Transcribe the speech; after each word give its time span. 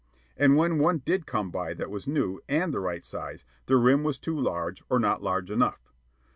And 0.35 0.57
when 0.57 0.79
one 0.79 1.03
did 1.05 1.27
come 1.27 1.51
by 1.51 1.75
that 1.75 1.91
was 1.91 2.07
new 2.07 2.41
and 2.49 2.73
the 2.73 2.79
right 2.79 3.03
size, 3.03 3.45
the 3.67 3.77
rim 3.77 4.03
was 4.03 4.17
too 4.17 4.35
large 4.41 4.81
or 4.89 4.97
not 4.97 5.21
large 5.21 5.51
enough. 5.51 5.93